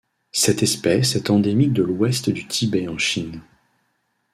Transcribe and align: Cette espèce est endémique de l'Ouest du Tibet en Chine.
Cette 0.31 0.63
espèce 0.63 1.15
est 1.15 1.29
endémique 1.29 1.73
de 1.73 1.83
l'Ouest 1.83 2.31
du 2.31 2.47
Tibet 2.47 2.87
en 2.87 2.97
Chine. 2.97 3.43